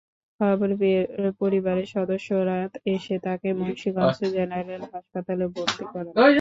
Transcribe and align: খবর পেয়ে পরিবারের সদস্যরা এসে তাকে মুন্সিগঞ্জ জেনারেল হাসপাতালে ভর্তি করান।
খবর 0.39 0.69
পেয়ে 0.79 1.01
পরিবারের 1.39 1.87
সদস্যরা 1.95 2.57
এসে 2.85 3.15
তাকে 3.23 3.47
মুন্সিগঞ্জ 3.59 4.19
জেনারেল 4.35 4.81
হাসপাতালে 4.93 5.45
ভর্তি 5.55 5.83
করান। 5.91 6.13